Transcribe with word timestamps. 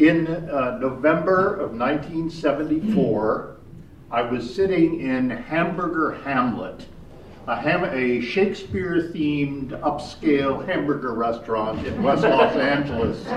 In 0.00 0.26
uh, 0.26 0.78
November 0.80 1.56
of 1.56 1.72
1974, 1.72 3.56
I 4.10 4.22
was 4.22 4.54
sitting 4.54 4.98
in 4.98 5.28
Hamburger 5.28 6.12
Hamlet, 6.24 6.86
a, 7.46 7.54
ham- 7.54 7.84
a 7.84 8.22
Shakespeare 8.22 9.10
themed 9.12 9.78
upscale 9.82 10.64
hamburger 10.64 11.12
restaurant 11.12 11.86
in 11.86 12.02
West 12.02 12.22
Los 12.22 12.56
Angeles. 12.56 13.26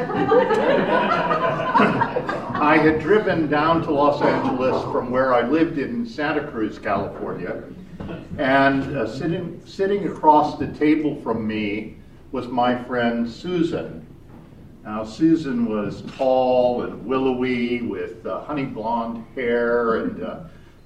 I 2.56 2.78
had 2.82 3.02
driven 3.02 3.50
down 3.50 3.82
to 3.84 3.92
Los 3.92 4.22
Angeles 4.22 4.82
from 4.84 5.12
where 5.12 5.34
I 5.34 5.46
lived 5.46 5.80
in 5.80 6.06
Santa 6.06 6.48
Cruz, 6.50 6.80
California, 6.80 7.62
and 8.38 8.84
uh, 8.96 9.06
sitting, 9.06 9.62
sitting 9.66 10.08
across 10.08 10.58
the 10.58 10.68
table 10.68 11.22
from 11.24 11.46
me 11.46 11.98
was 12.32 12.48
my 12.48 12.82
friend 12.86 13.30
Susan. 13.30 14.08
Now, 14.84 15.06
Susan 15.06 15.66
was 15.66 16.04
tall 16.18 16.82
and 16.82 17.06
willowy 17.06 17.82
with 17.82 18.26
uh, 18.26 18.42
honey 18.42 18.66
blonde 18.66 19.26
hair 19.34 19.96
and 20.00 20.22
uh, 20.22 20.40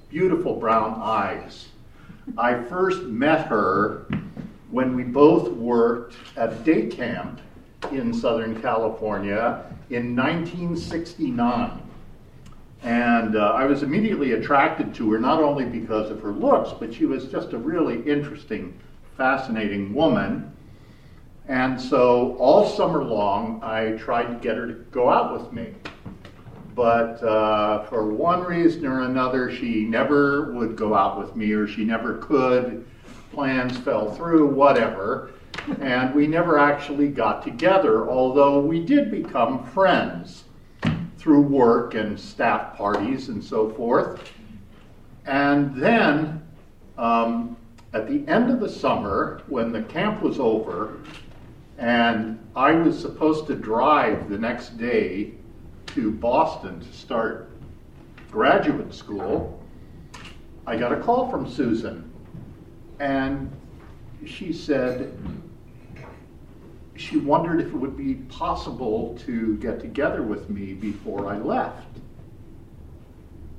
beautiful 0.08 0.54
brown 0.54 1.00
eyes. 1.02 1.66
I 2.36 2.62
first 2.62 3.02
met 3.02 3.48
her 3.48 4.06
when 4.70 4.94
we 4.94 5.02
both 5.02 5.48
worked 5.48 6.14
at 6.36 6.62
day 6.62 6.86
camp 6.86 7.40
in 7.90 8.14
Southern 8.14 8.60
California 8.62 9.64
in 9.90 10.14
1969. 10.14 11.82
And 12.84 13.34
uh, 13.34 13.50
I 13.50 13.64
was 13.64 13.82
immediately 13.82 14.32
attracted 14.32 14.94
to 14.94 15.10
her, 15.10 15.18
not 15.18 15.42
only 15.42 15.64
because 15.64 16.10
of 16.12 16.22
her 16.22 16.30
looks, 16.30 16.70
but 16.78 16.94
she 16.94 17.04
was 17.04 17.24
just 17.26 17.52
a 17.52 17.58
really 17.58 18.00
interesting, 18.08 18.78
fascinating 19.16 19.92
woman. 19.92 20.52
And 21.48 21.80
so 21.80 22.36
all 22.36 22.68
summer 22.68 23.02
long, 23.02 23.60
I 23.62 23.92
tried 23.92 24.26
to 24.26 24.34
get 24.34 24.56
her 24.56 24.66
to 24.66 24.74
go 24.74 25.08
out 25.08 25.32
with 25.32 25.50
me. 25.50 25.74
But 26.74 27.22
uh, 27.22 27.86
for 27.86 28.12
one 28.12 28.44
reason 28.44 28.86
or 28.86 29.02
another, 29.02 29.50
she 29.50 29.84
never 29.84 30.52
would 30.52 30.76
go 30.76 30.94
out 30.94 31.18
with 31.18 31.34
me, 31.34 31.52
or 31.52 31.66
she 31.66 31.84
never 31.84 32.18
could. 32.18 32.86
Plans 33.32 33.76
fell 33.78 34.14
through, 34.14 34.48
whatever. 34.48 35.30
And 35.80 36.14
we 36.14 36.26
never 36.26 36.58
actually 36.58 37.08
got 37.08 37.42
together, 37.42 38.08
although 38.08 38.60
we 38.60 38.84
did 38.84 39.10
become 39.10 39.64
friends 39.64 40.44
through 41.16 41.40
work 41.40 41.94
and 41.94 42.18
staff 42.18 42.76
parties 42.76 43.28
and 43.28 43.42
so 43.42 43.70
forth. 43.70 44.20
And 45.26 45.74
then, 45.74 46.46
um, 46.96 47.56
at 47.92 48.06
the 48.06 48.26
end 48.28 48.50
of 48.50 48.60
the 48.60 48.68
summer, 48.68 49.42
when 49.48 49.72
the 49.72 49.82
camp 49.82 50.22
was 50.22 50.38
over, 50.38 50.98
and 51.78 52.38
I 52.56 52.72
was 52.72 52.98
supposed 52.98 53.46
to 53.46 53.54
drive 53.54 54.28
the 54.28 54.36
next 54.36 54.76
day 54.76 55.34
to 55.86 56.10
Boston 56.10 56.80
to 56.80 56.92
start 56.92 57.50
graduate 58.30 58.92
school, 58.92 59.62
I 60.66 60.76
got 60.76 60.92
a 60.92 61.00
call 61.00 61.30
from 61.30 61.48
Susan. 61.48 62.12
And 62.98 63.50
she 64.26 64.52
said 64.52 65.16
she 66.96 67.16
wondered 67.16 67.60
if 67.60 67.68
it 67.68 67.76
would 67.76 67.96
be 67.96 68.14
possible 68.14 69.16
to 69.24 69.56
get 69.58 69.78
together 69.78 70.22
with 70.22 70.50
me 70.50 70.74
before 70.74 71.28
I 71.28 71.38
left. 71.38 71.86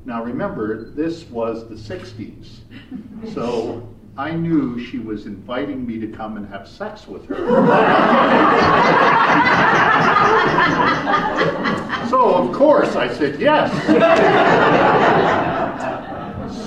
Now 0.03 0.23
remember, 0.23 0.91
this 0.91 1.23
was 1.29 1.69
the 1.69 1.75
60s. 1.75 2.57
So 3.33 3.87
I 4.19 4.31
knew 4.31 4.77
she 4.77 4.99
was 4.99 5.25
inviting 5.27 5.87
me 5.87 5.97
to 5.97 6.07
come 6.07 6.35
and 6.35 6.45
have 6.49 6.67
sex 6.67 7.07
with 7.07 7.25
her. 7.27 7.37
so, 12.09 12.35
of 12.35 12.51
course, 12.53 12.97
I 12.97 13.07
said 13.13 13.39
yes. 13.39 13.71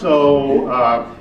so 0.01 0.67
uh, 0.69 1.15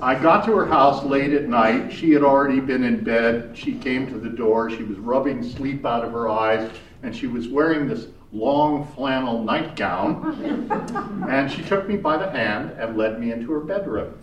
I 0.00 0.14
got 0.14 0.44
to 0.44 0.54
her 0.54 0.66
house 0.66 1.04
late 1.04 1.32
at 1.32 1.48
night. 1.48 1.92
She 1.92 2.12
had 2.12 2.22
already 2.22 2.60
been 2.60 2.84
in 2.84 3.02
bed. 3.02 3.58
She 3.58 3.74
came 3.74 4.06
to 4.12 4.16
the 4.16 4.28
door. 4.28 4.70
She 4.70 4.84
was 4.84 4.96
rubbing 4.98 5.42
sleep 5.42 5.84
out 5.84 6.04
of 6.04 6.12
her 6.12 6.28
eyes, 6.28 6.70
and 7.02 7.12
she 7.12 7.26
was 7.26 7.48
wearing 7.48 7.88
this 7.88 8.06
long 8.30 8.86
flannel 8.94 9.42
nightgown. 9.42 11.26
and 11.28 11.50
she 11.50 11.62
took 11.64 11.88
me 11.88 11.96
by 11.96 12.16
the 12.16 12.30
hand 12.30 12.70
and 12.78 12.96
led 12.96 13.18
me 13.18 13.32
into 13.32 13.50
her 13.50 13.58
bedroom 13.58 14.14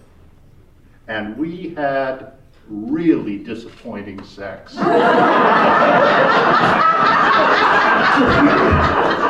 and 1.08 1.38
we 1.38 1.76
had 1.76 2.34
really 2.68 3.38
disappointing 3.38 4.24
sex. 4.24 4.76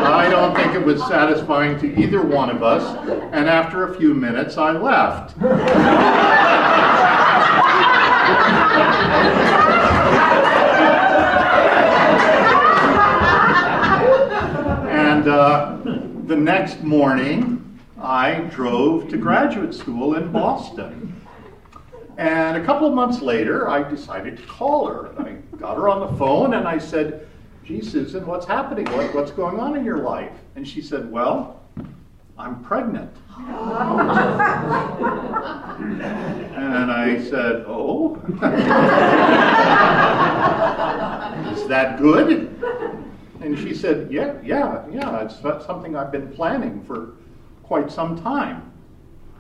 I 0.08 0.28
don't 0.30 0.56
think 0.56 0.74
it 0.74 0.86
was 0.86 1.02
satisfying 1.08 1.78
to 1.80 2.00
either 2.00 2.22
one 2.22 2.50
of 2.50 2.64
us, 2.64 2.84
and 3.34 3.50
after 3.50 3.92
a 3.92 3.98
few 3.98 4.14
minutes, 4.14 4.58
I 4.58 4.72
left. 4.72 5.36
and 14.88 15.28
uh, 15.28 15.78
the 16.28 16.36
next 16.36 16.82
morning, 16.84 17.80
I 18.02 18.42
drove 18.52 19.10
to 19.10 19.18
graduate 19.18 19.74
school 19.74 20.16
in 20.16 20.32
Boston. 20.32 21.15
And 22.18 22.58
a 22.58 22.64
couple 22.64 22.88
of 22.88 22.94
months 22.94 23.22
later, 23.22 23.70
I 23.70 23.88
decided 23.88 24.38
to 24.38 24.44
call 24.44 24.88
her. 24.88 25.08
And 25.08 25.28
I 25.28 25.34
got 25.58 25.76
her 25.76 25.90
on 25.90 26.00
the 26.00 26.18
phone 26.18 26.54
and 26.54 26.68
I 26.68 26.78
said, 26.78 27.28
Gee, 27.66 27.82
Susan, 27.82 28.26
what's 28.26 28.46
happening? 28.46 28.86
What, 28.86 29.14
what's 29.14 29.32
going 29.32 29.60
on 29.60 29.76
in 29.76 29.84
your 29.84 29.98
life? 29.98 30.32
And 30.56 30.68
she 30.68 30.82
said, 30.82 31.12
Well, 31.12 31.62
I'm 32.38 32.64
pregnant. 32.64 33.14
and 33.38 33.50
I 36.92 37.22
said, 37.30 37.66
Oh? 37.68 38.16
Is 41.56 41.68
that 41.68 42.00
good? 42.00 42.52
And 43.42 43.60
she 43.60 43.74
said, 43.74 44.12
Yeah, 44.12 44.36
yeah, 44.44 44.86
yeah, 44.90 45.26
it's 45.26 45.42
something 45.66 45.98
I've 45.98 46.12
been 46.12 46.32
planning 46.32 46.84
for 46.86 47.16
quite 47.64 47.92
some 47.92 48.22
time. 48.22 48.72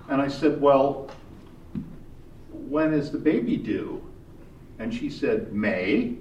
And 0.09 0.22
I 0.22 0.28
said, 0.28 0.59
Well, 0.59 1.09
when 2.69 2.93
is 2.93 3.11
the 3.11 3.17
baby 3.17 3.57
due? 3.57 4.01
And 4.79 4.93
she 4.93 5.09
said, 5.09 5.53
May. 5.53 6.15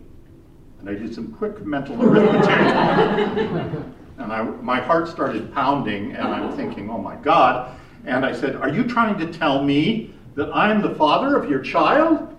And 0.81 0.89
I 0.89 0.95
did 0.95 1.15
some 1.15 1.33
quick 1.33 1.65
mental 1.65 2.01
arithmetic. 2.03 2.49
and 4.19 4.33
I, 4.33 4.43
my 4.43 4.81
heart 4.81 5.09
started 5.09 5.53
pounding, 5.53 6.13
and 6.13 6.29
I'm 6.29 6.55
thinking, 6.57 6.91
oh 6.91 6.99
my 6.99 7.17
God. 7.17 7.79
And 8.07 8.25
I 8.25 8.33
said, 8.33 8.57
Are 8.57 8.69
you 8.69 8.85
trying 8.85 9.19
to 9.19 9.33
tell 9.33 9.65
me 9.65 10.13
that 10.35 10.55
I'm 10.55 10.83
the 10.83 10.95
father 10.95 11.37
of 11.37 11.49
your 11.49 11.61
child? 11.61 12.37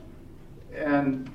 And 0.75 1.29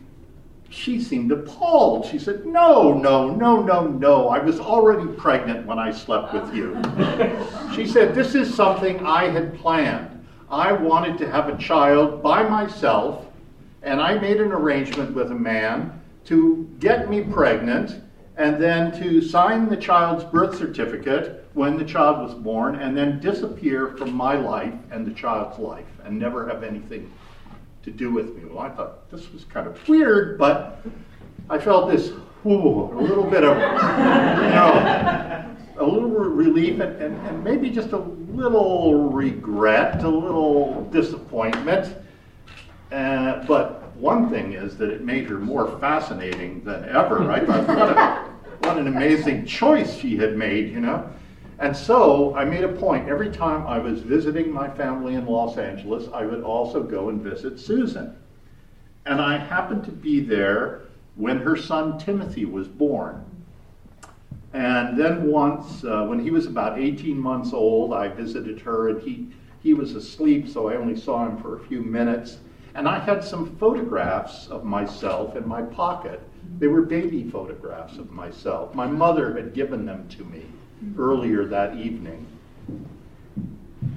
she 0.68 1.00
seemed 1.00 1.32
appalled. 1.32 2.06
She 2.06 2.18
said, 2.18 2.46
No, 2.46 2.94
no, 2.94 3.34
no, 3.34 3.60
no, 3.60 3.88
no. 3.88 4.28
I 4.28 4.38
was 4.38 4.60
already 4.60 5.06
pregnant 5.14 5.66
when 5.66 5.78
I 5.78 5.90
slept 5.90 6.32
with 6.32 6.54
you. 6.54 6.80
she 7.74 7.86
said, 7.86 8.14
This 8.14 8.34
is 8.34 8.54
something 8.54 9.04
I 9.04 9.28
had 9.28 9.58
planned. 9.58 10.19
I 10.50 10.72
wanted 10.72 11.16
to 11.18 11.30
have 11.30 11.48
a 11.48 11.56
child 11.56 12.22
by 12.22 12.42
myself, 12.42 13.26
and 13.82 14.00
I 14.00 14.18
made 14.18 14.40
an 14.40 14.50
arrangement 14.50 15.14
with 15.14 15.30
a 15.30 15.34
man 15.34 16.00
to 16.24 16.68
get 16.80 17.08
me 17.08 17.22
pregnant 17.22 18.02
and 18.36 18.60
then 18.60 18.90
to 19.00 19.22
sign 19.22 19.68
the 19.68 19.76
child's 19.76 20.24
birth 20.24 20.58
certificate 20.58 21.46
when 21.54 21.76
the 21.78 21.84
child 21.84 22.18
was 22.18 22.34
born 22.34 22.76
and 22.76 22.96
then 22.96 23.20
disappear 23.20 23.88
from 23.96 24.12
my 24.12 24.34
life 24.34 24.74
and 24.90 25.06
the 25.06 25.12
child's 25.12 25.58
life 25.58 25.86
and 26.04 26.18
never 26.18 26.48
have 26.48 26.64
anything 26.64 27.12
to 27.82 27.90
do 27.90 28.10
with 28.10 28.34
me. 28.34 28.44
Well, 28.44 28.58
I 28.58 28.70
thought 28.70 29.10
this 29.10 29.32
was 29.32 29.44
kind 29.44 29.66
of 29.66 29.88
weird, 29.88 30.36
but 30.36 30.82
I 31.48 31.58
felt 31.58 31.90
this, 31.90 32.10
ooh, 32.44 32.90
a 32.92 33.00
little 33.00 33.24
bit 33.24 33.44
of, 33.44 33.56
you 33.56 34.50
know, 34.50 35.49
a 35.80 35.84
little 35.84 36.10
relief 36.10 36.78
and, 36.78 37.02
and, 37.02 37.26
and 37.26 37.42
maybe 37.42 37.70
just 37.70 37.92
a 37.92 37.98
little 37.98 39.08
regret, 39.10 40.04
a 40.04 40.08
little 40.08 40.84
disappointment. 40.92 41.96
Uh, 42.92 43.42
but 43.46 43.94
one 43.96 44.28
thing 44.28 44.52
is 44.52 44.76
that 44.76 44.90
it 44.90 45.02
made 45.02 45.26
her 45.26 45.38
more 45.38 45.78
fascinating 45.78 46.62
than 46.64 46.84
ever. 46.88 47.30
I 47.30 47.44
thought, 47.44 47.66
what, 47.66 47.88
a, 47.90 48.68
what 48.68 48.78
an 48.78 48.88
amazing 48.88 49.46
choice 49.46 49.96
she 49.96 50.16
had 50.16 50.36
made, 50.36 50.70
you 50.70 50.80
know. 50.80 51.08
And 51.58 51.76
so 51.76 52.34
I 52.34 52.44
made 52.44 52.64
a 52.64 52.72
point 52.72 53.08
every 53.08 53.30
time 53.30 53.66
I 53.66 53.78
was 53.78 54.00
visiting 54.00 54.52
my 54.52 54.68
family 54.68 55.14
in 55.14 55.26
Los 55.26 55.56
Angeles, 55.58 56.08
I 56.12 56.24
would 56.24 56.42
also 56.42 56.82
go 56.82 57.08
and 57.08 57.22
visit 57.22 57.58
Susan. 57.58 58.16
And 59.06 59.20
I 59.20 59.38
happened 59.38 59.84
to 59.84 59.92
be 59.92 60.20
there 60.20 60.82
when 61.16 61.38
her 61.38 61.56
son 61.56 61.98
Timothy 61.98 62.44
was 62.44 62.68
born. 62.68 63.24
And 64.52 64.98
then 64.98 65.28
once, 65.28 65.84
uh, 65.84 66.06
when 66.06 66.18
he 66.18 66.30
was 66.30 66.46
about 66.46 66.78
18 66.78 67.18
months 67.18 67.52
old, 67.52 67.92
I 67.92 68.08
visited 68.08 68.60
her 68.60 68.88
and 68.88 69.00
he, 69.00 69.28
he 69.62 69.74
was 69.74 69.94
asleep, 69.94 70.48
so 70.48 70.68
I 70.68 70.76
only 70.76 70.96
saw 70.96 71.26
him 71.28 71.36
for 71.36 71.56
a 71.56 71.60
few 71.60 71.82
minutes. 71.82 72.38
And 72.74 72.88
I 72.88 72.98
had 72.98 73.22
some 73.22 73.56
photographs 73.56 74.48
of 74.48 74.64
myself 74.64 75.36
in 75.36 75.46
my 75.46 75.62
pocket 75.62 76.20
They 76.58 76.68
were 76.68 76.82
baby 76.82 77.28
photographs 77.30 77.98
of 77.98 78.10
myself. 78.10 78.74
My 78.74 78.86
mother 78.86 79.34
had 79.34 79.54
given 79.54 79.86
them 79.86 80.08
to 80.08 80.24
me 80.24 80.44
earlier 80.98 81.44
that 81.46 81.76
evening. 81.76 82.26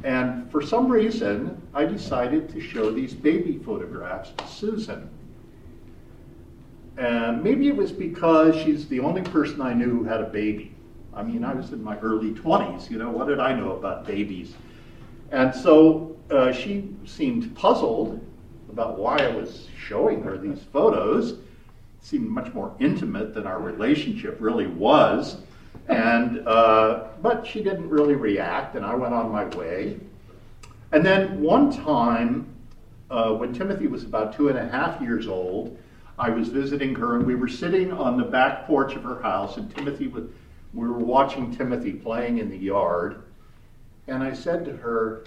And 0.03 0.49
for 0.51 0.61
some 0.61 0.91
reason, 0.91 1.61
I 1.73 1.85
decided 1.85 2.49
to 2.49 2.61
show 2.61 2.91
these 2.91 3.13
baby 3.13 3.57
photographs 3.57 4.31
to 4.37 4.47
Susan. 4.47 5.09
And 6.97 7.43
maybe 7.43 7.67
it 7.67 7.75
was 7.75 7.91
because 7.91 8.55
she's 8.55 8.87
the 8.87 8.99
only 8.99 9.21
person 9.23 9.61
I 9.61 9.73
knew 9.73 9.89
who 9.89 10.03
had 10.03 10.21
a 10.21 10.25
baby. 10.25 10.75
I 11.13 11.23
mean, 11.23 11.43
I 11.43 11.53
was 11.53 11.71
in 11.71 11.83
my 11.83 11.97
early 11.99 12.31
20s, 12.31 12.89
you 12.89 12.97
know, 12.97 13.09
what 13.09 13.27
did 13.27 13.39
I 13.39 13.53
know 13.53 13.73
about 13.73 14.05
babies? 14.05 14.53
And 15.31 15.53
so 15.53 16.15
uh, 16.29 16.51
she 16.51 16.95
seemed 17.05 17.55
puzzled 17.55 18.19
about 18.69 18.97
why 18.97 19.17
I 19.17 19.29
was 19.29 19.67
showing 19.77 20.21
her 20.23 20.37
these 20.37 20.59
photos. 20.71 21.31
It 21.31 21.39
seemed 22.01 22.29
much 22.29 22.53
more 22.53 22.75
intimate 22.79 23.33
than 23.33 23.45
our 23.45 23.59
relationship 23.59 24.37
really 24.39 24.67
was. 24.67 25.37
And, 25.87 26.47
uh, 26.47 27.07
but 27.21 27.45
she 27.45 27.61
didn't 27.61 27.89
really 27.89 28.15
react, 28.15 28.75
and 28.75 28.85
I 28.85 28.95
went 28.95 29.13
on 29.13 29.31
my 29.31 29.45
way. 29.55 29.99
And 30.91 31.05
then 31.05 31.41
one 31.41 31.71
time, 31.71 32.47
uh, 33.09 33.33
when 33.33 33.53
Timothy 33.53 33.87
was 33.87 34.03
about 34.03 34.33
two 34.35 34.49
and 34.49 34.57
a 34.57 34.67
half 34.67 35.01
years 35.01 35.27
old, 35.27 35.77
I 36.17 36.29
was 36.29 36.49
visiting 36.49 36.93
her, 36.95 37.15
and 37.15 37.25
we 37.25 37.35
were 37.35 37.47
sitting 37.47 37.91
on 37.91 38.17
the 38.17 38.23
back 38.23 38.67
porch 38.67 38.95
of 38.95 39.03
her 39.03 39.21
house, 39.21 39.57
and 39.57 39.73
Timothy 39.75 40.07
was, 40.07 40.25
we 40.73 40.87
were 40.87 40.99
watching 40.99 41.55
Timothy 41.55 41.93
playing 41.93 42.37
in 42.37 42.49
the 42.49 42.57
yard. 42.57 43.23
And 44.07 44.21
I 44.21 44.33
said 44.33 44.65
to 44.65 44.77
her, 44.77 45.25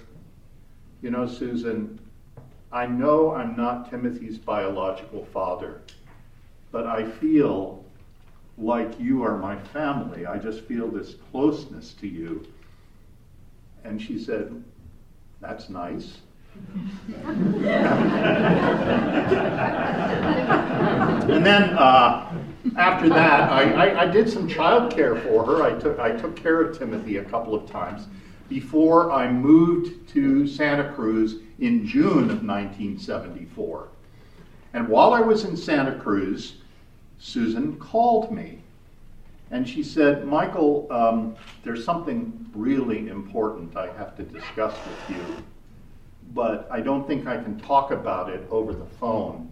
You 1.01 1.11
know, 1.11 1.27
Susan, 1.27 1.99
I 2.71 2.85
know 2.85 3.33
I'm 3.33 3.55
not 3.55 3.89
Timothy's 3.89 4.37
biological 4.37 5.25
father, 5.25 5.81
but 6.71 6.85
I 6.85 7.09
feel 7.09 7.83
like 8.57 8.99
you 8.99 9.23
are 9.23 9.37
my 9.37 9.57
family. 9.57 10.25
I 10.25 10.37
just 10.37 10.61
feel 10.61 10.87
this 10.89 11.15
closeness 11.31 11.93
to 11.93 12.07
you. 12.07 12.45
And 13.83 14.01
she 14.01 14.19
said, 14.19 14.63
That's 15.41 15.69
nice. 15.69 16.17
And 21.29 21.45
then 21.45 21.69
uh, 21.77 22.33
after 22.77 23.09
that, 23.09 23.51
I, 23.51 23.71
I, 23.71 24.01
I, 24.03 24.07
did 24.07 24.29
some 24.29 24.47
child 24.47 24.91
care 24.91 25.15
for 25.15 25.45
her. 25.45 25.63
I 25.63 25.73
took, 25.79 25.99
I 25.99 26.11
took 26.11 26.35
care 26.35 26.61
of 26.61 26.77
Timothy 26.77 27.17
a 27.17 27.23
couple 27.23 27.53
of 27.55 27.69
times 27.69 28.07
before 28.49 29.11
I 29.11 29.31
moved 29.31 30.07
to 30.09 30.47
Santa 30.47 30.91
Cruz 30.93 31.37
in 31.59 31.85
June 31.85 32.29
of 32.29 32.43
1974. 32.43 33.89
And 34.73 34.87
while 34.87 35.13
I 35.13 35.21
was 35.21 35.43
in 35.43 35.57
Santa 35.57 35.95
Cruz, 35.95 36.57
Susan 37.19 37.77
called 37.77 38.31
me 38.31 38.59
and 39.49 39.67
she 39.67 39.81
said, 39.81 40.25
Michael, 40.25 40.87
um, 40.91 41.35
there's 41.63 41.83
something 41.85 42.49
really 42.53 43.07
important 43.07 43.77
I 43.77 43.87
have 43.93 44.15
to 44.17 44.23
discuss 44.23 44.73
with 44.73 45.17
you, 45.17 45.43
but 46.33 46.67
I 46.71 46.81
don't 46.81 47.07
think 47.07 47.27
I 47.27 47.35
can 47.37 47.59
talk 47.59 47.91
about 47.91 48.29
it 48.29 48.47
over 48.49 48.73
the 48.73 48.85
phone. 48.85 49.51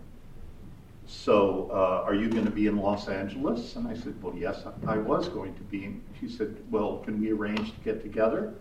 So, 1.07 1.69
uh, 1.71 2.03
are 2.05 2.15
you 2.15 2.29
going 2.29 2.45
to 2.45 2.51
be 2.51 2.67
in 2.67 2.77
Los 2.77 3.07
Angeles? 3.07 3.75
And 3.75 3.87
I 3.87 3.95
said, 3.95 4.21
Well, 4.23 4.33
yes, 4.35 4.63
I 4.87 4.97
was 4.97 5.29
going 5.29 5.53
to 5.55 5.61
be. 5.61 5.85
And 5.85 6.01
She 6.19 6.27
said, 6.27 6.55
Well, 6.71 6.97
can 7.05 7.21
we 7.21 7.31
arrange 7.31 7.73
to 7.73 7.79
get 7.83 8.01
together? 8.01 8.53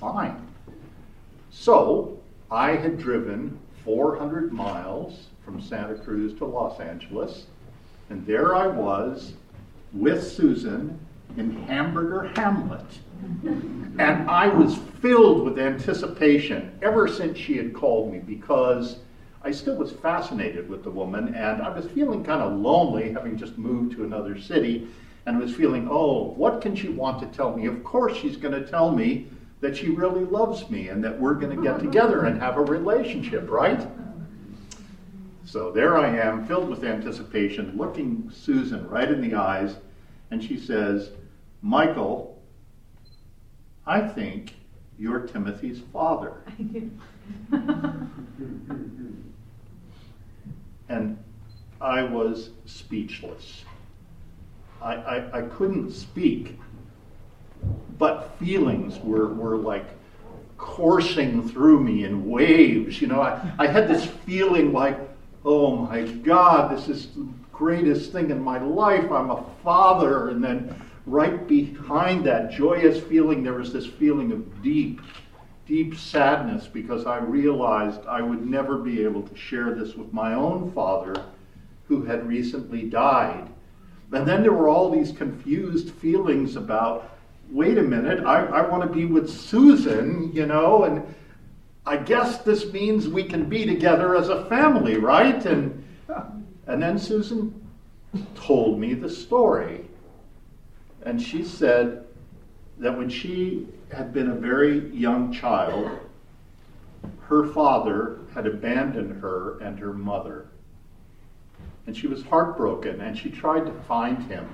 Fine. 0.00 0.44
So, 1.50 2.18
I 2.50 2.72
had 2.72 2.98
driven 2.98 3.58
400 3.84 4.52
miles 4.52 5.26
from 5.44 5.60
Santa 5.60 5.94
Cruz 5.94 6.36
to 6.38 6.44
Los 6.44 6.80
Angeles 6.80 7.46
and 8.10 8.26
there 8.26 8.54
I 8.54 8.66
was 8.66 9.32
with 9.92 10.26
Susan 10.26 10.98
in 11.36 11.64
Hamburger 11.64 12.32
Hamlet. 12.36 12.86
And 13.98 14.28
I 14.30 14.48
was 14.48 14.76
filled 15.00 15.44
with 15.44 15.58
anticipation 15.58 16.76
ever 16.82 17.08
since 17.08 17.38
she 17.38 17.56
had 17.56 17.72
called 17.72 18.12
me 18.12 18.18
because 18.18 18.98
I 19.42 19.50
still 19.50 19.76
was 19.76 19.92
fascinated 19.92 20.68
with 20.68 20.84
the 20.84 20.90
woman 20.90 21.34
and 21.34 21.62
I 21.62 21.68
was 21.68 21.86
feeling 21.86 22.24
kind 22.24 22.42
of 22.42 22.52
lonely 22.58 23.12
having 23.12 23.36
just 23.36 23.58
moved 23.58 23.92
to 23.96 24.04
another 24.04 24.38
city 24.38 24.88
and 25.26 25.38
was 25.38 25.54
feeling, 25.54 25.88
oh, 25.90 26.32
what 26.36 26.60
can 26.60 26.74
she 26.74 26.88
want 26.88 27.20
to 27.20 27.36
tell 27.36 27.56
me? 27.56 27.66
Of 27.66 27.82
course, 27.84 28.16
she's 28.16 28.36
going 28.36 28.54
to 28.54 28.68
tell 28.68 28.90
me 28.90 29.28
that 29.60 29.76
she 29.76 29.88
really 29.88 30.24
loves 30.24 30.68
me 30.68 30.88
and 30.88 31.02
that 31.02 31.18
we're 31.18 31.34
going 31.34 31.56
to 31.56 31.62
get 31.62 31.78
together 31.78 32.26
and 32.26 32.40
have 32.40 32.58
a 32.58 32.62
relationship, 32.62 33.48
right? 33.48 33.86
So 35.46 35.70
there 35.70 35.96
I 35.96 36.08
am, 36.08 36.46
filled 36.46 36.68
with 36.68 36.84
anticipation, 36.84 37.76
looking 37.76 38.30
Susan 38.34 38.88
right 38.88 39.10
in 39.10 39.20
the 39.20 39.34
eyes, 39.34 39.76
and 40.30 40.42
she 40.42 40.58
says, 40.58 41.10
Michael, 41.64 42.38
I 43.86 44.02
think 44.02 44.54
you're 44.98 45.20
Timothy's 45.20 45.80
father. 45.94 46.42
and 50.90 51.18
I 51.80 52.02
was 52.02 52.50
speechless. 52.66 53.64
I, 54.82 54.94
I, 54.94 55.38
I, 55.38 55.42
couldn't 55.42 55.92
speak, 55.92 56.58
but 57.96 58.36
feelings 58.38 58.98
were, 58.98 59.32
were 59.32 59.56
like 59.56 59.86
coursing 60.58 61.48
through 61.48 61.80
me 61.80 62.04
in 62.04 62.28
waves. 62.28 63.00
You 63.00 63.06
know, 63.06 63.22
I, 63.22 63.40
I 63.58 63.68
had 63.68 63.88
this 63.88 64.04
feeling 64.04 64.74
like, 64.74 64.98
oh 65.46 65.76
my 65.76 66.02
God, 66.02 66.76
this 66.76 66.88
is 66.88 67.06
the 67.16 67.26
greatest 67.52 68.12
thing 68.12 68.30
in 68.30 68.42
my 68.42 68.58
life. 68.58 69.10
I'm 69.10 69.30
a 69.30 69.42
father. 69.62 70.28
And 70.28 70.44
then 70.44 70.83
right 71.06 71.46
behind 71.46 72.24
that 72.26 72.50
joyous 72.50 73.02
feeling, 73.02 73.42
there 73.42 73.54
was 73.54 73.72
this 73.72 73.86
feeling 73.86 74.32
of 74.32 74.62
deep, 74.62 75.00
deep 75.66 75.96
sadness 75.96 76.66
because 76.66 77.06
I 77.06 77.18
realized 77.18 78.00
I 78.06 78.22
would 78.22 78.46
never 78.46 78.78
be 78.78 79.02
able 79.02 79.22
to 79.22 79.36
share 79.36 79.74
this 79.74 79.94
with 79.94 80.12
my 80.12 80.34
own 80.34 80.72
father 80.72 81.14
who 81.88 82.02
had 82.02 82.26
recently 82.26 82.84
died. 82.84 83.48
And 84.12 84.26
then 84.26 84.42
there 84.42 84.52
were 84.52 84.68
all 84.68 84.90
these 84.90 85.12
confused 85.12 85.90
feelings 85.90 86.56
about 86.56 87.14
wait 87.50 87.78
a 87.78 87.82
minute, 87.82 88.24
I, 88.24 88.44
I 88.46 88.68
want 88.68 88.82
to 88.82 88.88
be 88.88 89.04
with 89.04 89.28
Susan, 89.28 90.32
you 90.32 90.46
know, 90.46 90.84
and 90.84 91.02
I 91.86 91.96
guess 91.98 92.38
this 92.38 92.72
means 92.72 93.08
we 93.08 93.24
can 93.24 93.48
be 93.48 93.66
together 93.66 94.16
as 94.16 94.28
a 94.28 94.46
family, 94.46 94.96
right? 94.96 95.44
And, 95.44 95.84
and 96.66 96.82
then 96.82 96.98
Susan 96.98 97.54
told 98.34 98.78
me 98.78 98.94
the 98.94 99.10
story. 99.10 99.84
And 101.04 101.20
she 101.20 101.44
said 101.44 102.04
that 102.78 102.96
when 102.96 103.08
she 103.08 103.66
had 103.92 104.12
been 104.12 104.30
a 104.30 104.34
very 104.34 104.88
young 104.88 105.32
child, 105.32 106.00
her 107.20 107.46
father 107.48 108.18
had 108.34 108.46
abandoned 108.46 109.20
her 109.20 109.58
and 109.58 109.78
her 109.78 109.92
mother. 109.92 110.46
And 111.86 111.96
she 111.96 112.06
was 112.06 112.24
heartbroken 112.24 113.00
and 113.00 113.16
she 113.16 113.30
tried 113.30 113.66
to 113.66 113.72
find 113.86 114.22
him. 114.24 114.48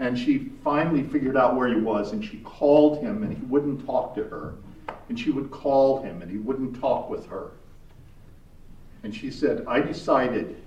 And 0.00 0.18
she 0.18 0.50
finally 0.62 1.02
figured 1.04 1.36
out 1.36 1.56
where 1.56 1.68
he 1.68 1.80
was 1.80 2.12
and 2.12 2.24
she 2.24 2.38
called 2.38 3.00
him 3.02 3.22
and 3.22 3.36
he 3.36 3.42
wouldn't 3.44 3.84
talk 3.86 4.14
to 4.16 4.24
her 4.24 4.54
and 5.08 5.18
she 5.18 5.30
would 5.30 5.50
call 5.50 6.02
him 6.02 6.22
and 6.22 6.30
he 6.30 6.38
wouldn't 6.38 6.78
talk 6.80 7.08
with 7.08 7.26
her. 7.26 7.52
And 9.02 9.14
she 9.14 9.30
said, 9.30 9.64
I 9.66 9.80
decided 9.80 10.60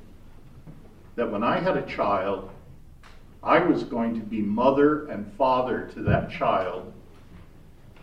that 1.16 1.30
when 1.30 1.44
I 1.44 1.60
had 1.60 1.78
a 1.78 1.86
child, 1.86 2.50
I 3.44 3.60
was 3.60 3.84
going 3.84 4.14
to 4.20 4.26
be 4.26 4.42
mother 4.42 5.08
and 5.08 5.32
father 5.34 5.90
to 5.94 6.04
that 6.04 6.30
child, 6.30 6.94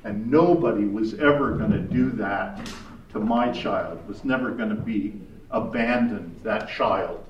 and 0.04 0.28
nobody 0.30 0.84
was 0.84 1.14
ever 1.14 1.56
going 1.56 1.70
to 1.70 1.78
do 1.78 2.10
that 2.12 2.68
to 3.12 3.20
my 3.20 3.52
child, 3.52 4.06
was 4.08 4.24
never 4.24 4.50
going 4.50 4.70
to 4.70 4.74
be 4.74 5.14
abandoned 5.50 6.40
that 6.42 6.68
child. 6.68 7.24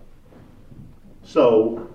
So 1.22 1.88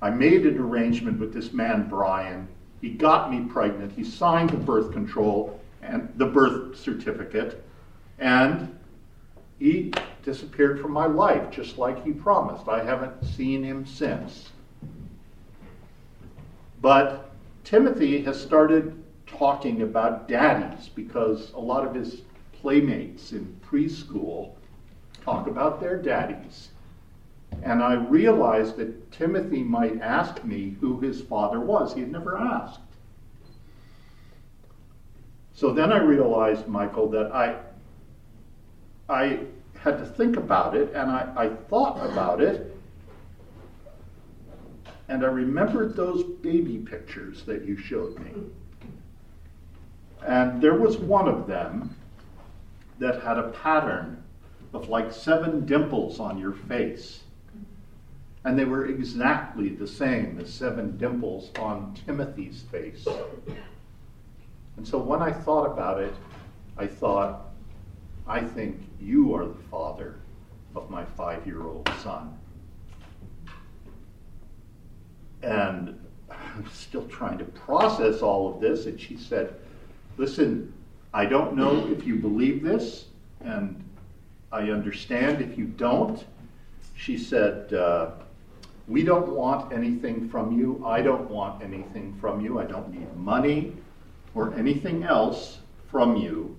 I 0.00 0.10
made 0.10 0.46
an 0.46 0.58
arrangement 0.58 1.20
with 1.20 1.32
this 1.32 1.52
man, 1.52 1.88
Brian. 1.88 2.48
He 2.80 2.90
got 2.90 3.30
me 3.30 3.48
pregnant. 3.48 3.92
He 3.92 4.02
signed 4.02 4.50
the 4.50 4.56
birth 4.56 4.92
control 4.92 5.60
and 5.80 6.12
the 6.16 6.26
birth 6.26 6.76
certificate, 6.76 7.64
and 8.18 8.76
he 9.60 9.92
disappeared 10.24 10.80
from 10.80 10.90
my 10.90 11.06
life 11.06 11.50
just 11.52 11.78
like 11.78 12.04
he 12.04 12.12
promised. 12.12 12.66
I 12.68 12.82
haven't 12.82 13.24
seen 13.24 13.62
him 13.62 13.86
since. 13.86 14.50
But 16.82 17.30
Timothy 17.62 18.22
has 18.24 18.40
started 18.40 18.92
talking 19.26 19.82
about 19.82 20.28
daddies 20.28 20.88
because 20.88 21.52
a 21.52 21.60
lot 21.60 21.86
of 21.86 21.94
his 21.94 22.22
playmates 22.60 23.30
in 23.30 23.56
preschool 23.64 24.54
talk 25.24 25.46
about 25.46 25.80
their 25.80 25.96
daddies. 25.96 26.70
And 27.62 27.82
I 27.84 27.94
realized 27.94 28.76
that 28.78 29.12
Timothy 29.12 29.62
might 29.62 30.00
ask 30.00 30.42
me 30.42 30.76
who 30.80 30.98
his 30.98 31.20
father 31.20 31.60
was. 31.60 31.94
He 31.94 32.00
had 32.00 32.10
never 32.10 32.36
asked. 32.36 32.80
So 35.54 35.72
then 35.72 35.92
I 35.92 35.98
realized, 35.98 36.66
Michael, 36.66 37.08
that 37.10 37.32
I, 37.32 37.58
I 39.08 39.40
had 39.78 39.98
to 39.98 40.04
think 40.04 40.36
about 40.36 40.74
it, 40.74 40.92
and 40.94 41.08
I, 41.08 41.32
I 41.36 41.48
thought 41.48 42.04
about 42.10 42.40
it. 42.40 42.76
And 45.12 45.22
I 45.22 45.28
remembered 45.28 45.94
those 45.94 46.24
baby 46.24 46.78
pictures 46.78 47.42
that 47.42 47.66
you 47.66 47.76
showed 47.76 48.18
me. 48.18 48.32
And 50.26 50.62
there 50.62 50.74
was 50.74 50.96
one 50.96 51.28
of 51.28 51.46
them 51.46 51.94
that 52.98 53.20
had 53.20 53.36
a 53.36 53.50
pattern 53.50 54.22
of 54.72 54.88
like 54.88 55.12
seven 55.12 55.66
dimples 55.66 56.18
on 56.18 56.38
your 56.38 56.54
face. 56.54 57.24
And 58.44 58.58
they 58.58 58.64
were 58.64 58.86
exactly 58.86 59.68
the 59.68 59.86
same 59.86 60.40
as 60.40 60.50
seven 60.50 60.96
dimples 60.96 61.50
on 61.58 61.94
Timothy's 62.06 62.62
face. 62.72 63.06
And 64.78 64.88
so 64.88 64.96
when 64.96 65.20
I 65.20 65.30
thought 65.30 65.66
about 65.66 66.00
it, 66.00 66.14
I 66.78 66.86
thought, 66.86 67.50
I 68.26 68.40
think 68.40 68.80
you 68.98 69.34
are 69.34 69.44
the 69.44 69.62
father 69.70 70.20
of 70.74 70.88
my 70.88 71.04
five 71.04 71.46
year 71.46 71.64
old 71.64 71.86
son. 72.02 72.38
And 75.42 75.98
I'm 76.30 76.66
still 76.72 77.06
trying 77.08 77.38
to 77.38 77.44
process 77.44 78.22
all 78.22 78.52
of 78.52 78.60
this. 78.60 78.86
And 78.86 79.00
she 79.00 79.16
said, 79.16 79.54
Listen, 80.16 80.72
I 81.14 81.26
don't 81.26 81.56
know 81.56 81.86
if 81.88 82.06
you 82.06 82.16
believe 82.16 82.62
this, 82.62 83.06
and 83.40 83.82
I 84.50 84.70
understand 84.70 85.42
if 85.42 85.56
you 85.56 85.64
don't. 85.64 86.24
She 86.94 87.16
said, 87.18 87.72
uh, 87.72 88.10
We 88.86 89.02
don't 89.02 89.30
want 89.30 89.72
anything 89.72 90.28
from 90.28 90.58
you. 90.58 90.82
I 90.86 91.02
don't 91.02 91.30
want 91.30 91.62
anything 91.62 92.16
from 92.20 92.40
you. 92.40 92.58
I 92.58 92.64
don't 92.64 92.90
need 92.90 93.14
money 93.16 93.74
or 94.34 94.54
anything 94.54 95.04
else 95.04 95.58
from 95.90 96.16
you. 96.16 96.56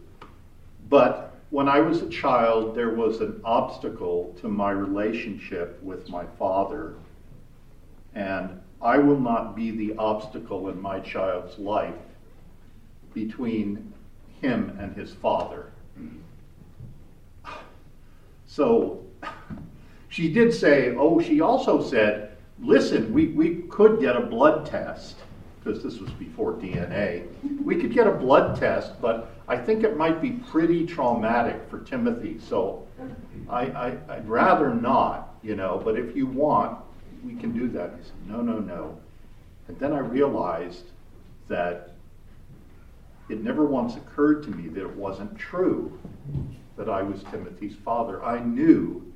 But 0.89 1.35
when 1.49 1.69
I 1.69 1.79
was 1.79 2.01
a 2.01 2.09
child, 2.09 2.75
there 2.75 2.91
was 2.91 3.21
an 3.21 3.39
obstacle 3.43 4.35
to 4.41 4.47
my 4.47 4.71
relationship 4.71 5.81
with 5.83 6.09
my 6.09 6.25
father. 6.39 6.95
And 8.15 8.59
I 8.83 8.97
will 8.97 9.19
not 9.19 9.55
be 9.55 9.71
the 9.71 9.95
obstacle 9.97 10.67
in 10.67 10.81
my 10.81 10.99
child's 10.99 11.57
life 11.57 11.95
between 13.13 13.93
him 14.41 14.77
and 14.79 14.93
his 14.95 15.13
father. 15.13 15.71
So 18.45 19.03
she 20.09 20.31
did 20.31 20.53
say, 20.53 20.95
oh, 20.95 21.21
she 21.21 21.39
also 21.39 21.81
said, 21.81 22.35
listen, 22.59 23.13
we, 23.13 23.27
we 23.27 23.63
could 23.69 24.01
get 24.01 24.17
a 24.17 24.21
blood 24.21 24.65
test, 24.65 25.15
because 25.63 25.81
this 25.81 25.99
was 25.99 26.11
before 26.11 26.53
DNA. 26.53 27.25
We 27.63 27.77
could 27.77 27.93
get 27.93 28.05
a 28.05 28.11
blood 28.11 28.59
test, 28.59 29.01
but 29.01 29.33
I 29.47 29.57
think 29.57 29.83
it 29.83 29.95
might 29.95 30.21
be 30.21 30.31
pretty 30.31 30.85
traumatic 30.85 31.61
for 31.69 31.79
Timothy. 31.79 32.37
So 32.37 32.85
I, 33.49 33.61
I, 33.67 33.97
I'd 34.09 34.27
rather 34.27 34.73
not, 34.73 35.35
you 35.41 35.55
know, 35.55 35.81
but 35.83 35.97
if 35.97 36.15
you 36.15 36.27
want, 36.27 36.82
we 37.23 37.35
can 37.35 37.51
do 37.51 37.67
that. 37.69 37.93
He 37.97 38.03
said, 38.03 38.27
no, 38.27 38.41
no, 38.41 38.59
no. 38.59 38.99
And 39.67 39.79
then 39.79 39.93
I 39.93 39.99
realized 39.99 40.85
that 41.47 41.91
it 43.29 43.43
never 43.43 43.65
once 43.65 43.95
occurred 43.95 44.43
to 44.43 44.49
me 44.49 44.67
that 44.69 44.81
it 44.81 44.95
wasn't 44.95 45.37
true 45.37 45.97
that 46.75 46.89
I 46.89 47.01
was 47.01 47.23
Timothy's 47.23 47.75
father. 47.75 48.23
I 48.23 48.39
knew 48.39 49.11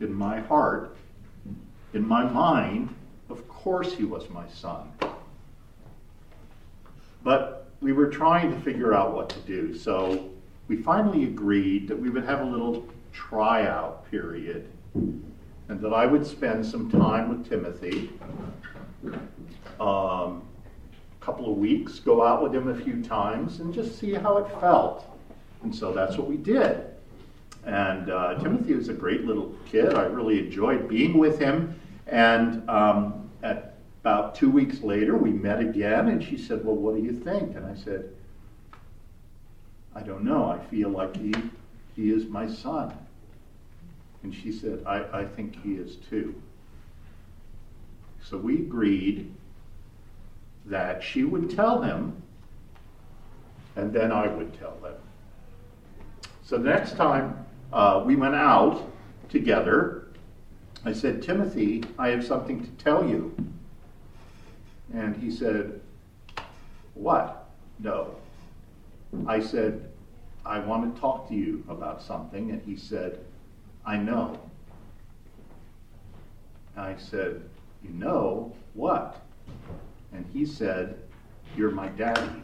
in 0.00 0.12
my 0.12 0.40
heart, 0.40 0.96
in 1.94 2.06
my 2.06 2.24
mind, 2.24 2.94
of 3.28 3.48
course 3.48 3.94
he 3.94 4.04
was 4.04 4.28
my 4.28 4.46
son. 4.48 4.92
But 7.22 7.70
we 7.80 7.92
were 7.92 8.08
trying 8.08 8.50
to 8.52 8.60
figure 8.60 8.94
out 8.94 9.14
what 9.14 9.28
to 9.30 9.38
do. 9.40 9.76
So 9.76 10.30
we 10.68 10.76
finally 10.76 11.24
agreed 11.24 11.88
that 11.88 11.98
we 11.98 12.10
would 12.10 12.24
have 12.24 12.40
a 12.40 12.44
little 12.44 12.86
tryout 13.12 14.10
period 14.10 14.68
and 15.70 15.80
that 15.80 15.92
I 15.92 16.04
would 16.04 16.26
spend 16.26 16.66
some 16.66 16.90
time 16.90 17.28
with 17.28 17.48
Timothy. 17.48 18.10
Um, 19.78 20.42
a 21.12 21.24
couple 21.24 21.50
of 21.50 21.58
weeks, 21.58 22.00
go 22.00 22.26
out 22.26 22.42
with 22.42 22.52
him 22.52 22.68
a 22.68 22.74
few 22.74 23.00
times, 23.04 23.60
and 23.60 23.72
just 23.72 23.96
see 23.96 24.12
how 24.12 24.38
it 24.38 24.50
felt. 24.60 25.06
And 25.62 25.72
so 25.72 25.92
that's 25.92 26.16
what 26.16 26.26
we 26.26 26.36
did. 26.36 26.86
And 27.64 28.10
uh, 28.10 28.34
Timothy 28.40 28.74
was 28.74 28.88
a 28.88 28.92
great 28.92 29.24
little 29.24 29.54
kid. 29.64 29.94
I 29.94 30.06
really 30.06 30.40
enjoyed 30.40 30.88
being 30.88 31.16
with 31.16 31.38
him. 31.38 31.78
And 32.08 32.68
um, 32.68 33.30
at 33.44 33.76
about 34.02 34.34
two 34.34 34.50
weeks 34.50 34.80
later, 34.80 35.16
we 35.16 35.30
met 35.30 35.60
again, 35.60 36.08
and 36.08 36.22
she 36.22 36.36
said, 36.36 36.64
Well, 36.64 36.74
what 36.74 36.96
do 36.96 37.02
you 37.02 37.12
think? 37.12 37.54
And 37.54 37.64
I 37.64 37.76
said, 37.76 38.10
I 39.94 40.00
don't 40.00 40.24
know. 40.24 40.50
I 40.50 40.58
feel 40.66 40.88
like 40.88 41.16
he, 41.16 41.32
he 41.94 42.10
is 42.10 42.26
my 42.26 42.48
son. 42.48 42.92
And 44.22 44.34
she 44.34 44.52
said, 44.52 44.82
I, 44.86 45.20
I 45.20 45.24
think 45.24 45.62
he 45.62 45.74
is 45.74 45.96
too. 45.96 46.34
So 48.22 48.36
we 48.36 48.56
agreed 48.56 49.32
that 50.66 51.02
she 51.02 51.24
would 51.24 51.50
tell 51.50 51.82
him, 51.82 52.22
and 53.76 53.92
then 53.92 54.12
I 54.12 54.28
would 54.28 54.58
tell 54.58 54.76
them. 54.82 54.94
So 56.44 56.58
the 56.58 56.68
next 56.68 56.96
time 56.96 57.46
uh, 57.72 58.02
we 58.04 58.16
went 58.16 58.34
out 58.34 58.90
together, 59.28 60.08
I 60.84 60.92
said, 60.92 61.22
Timothy, 61.22 61.84
I 61.98 62.08
have 62.08 62.24
something 62.24 62.62
to 62.62 62.70
tell 62.82 63.08
you. 63.08 63.34
And 64.92 65.16
he 65.16 65.30
said, 65.30 65.80
What? 66.94 67.48
No. 67.78 68.16
I 69.26 69.40
said, 69.40 69.88
I 70.44 70.58
want 70.58 70.94
to 70.94 71.00
talk 71.00 71.28
to 71.28 71.34
you 71.34 71.64
about 71.68 72.02
something. 72.02 72.50
And 72.50 72.62
he 72.62 72.76
said, 72.76 73.18
I 73.84 73.96
know. 73.96 74.38
And 76.76 76.84
I 76.84 76.96
said, 76.96 77.42
You 77.82 77.90
know 77.90 78.54
what? 78.74 79.22
And 80.12 80.24
he 80.32 80.44
said, 80.44 80.98
You're 81.56 81.70
my 81.70 81.88
daddy. 81.88 82.42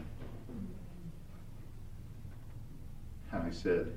And 3.31 3.43
I 3.43 3.51
said, 3.51 3.91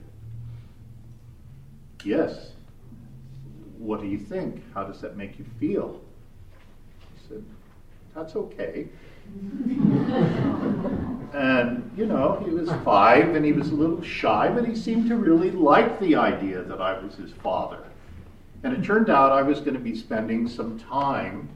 Yes. 2.04 2.52
What 3.78 4.00
do 4.00 4.06
you 4.06 4.18
think? 4.18 4.62
How 4.74 4.84
does 4.84 5.00
that 5.00 5.16
make 5.16 5.38
you 5.38 5.44
feel? 5.58 6.00
He 7.14 7.28
said, 7.28 7.44
That's 8.14 8.36
okay. 8.36 8.88
And, 11.32 11.90
you 11.96 12.06
know, 12.06 12.42
he 12.44 12.50
was 12.50 12.70
five 12.84 13.34
and 13.34 13.44
he 13.44 13.52
was 13.52 13.70
a 13.70 13.74
little 13.74 14.02
shy, 14.02 14.48
but 14.48 14.66
he 14.66 14.74
seemed 14.74 15.08
to 15.08 15.16
really 15.16 15.50
like 15.50 15.98
the 16.00 16.16
idea 16.16 16.62
that 16.62 16.80
I 16.80 16.98
was 16.98 17.14
his 17.14 17.32
father. 17.32 17.84
And 18.62 18.74
it 18.74 18.84
turned 18.84 19.08
out 19.08 19.32
I 19.32 19.42
was 19.42 19.60
going 19.60 19.74
to 19.74 19.80
be 19.80 19.94
spending 19.94 20.48
some 20.48 20.78
time 20.78 21.48